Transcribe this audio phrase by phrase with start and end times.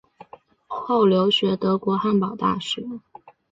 [0.65, 2.83] 后留学德国汉堡大学。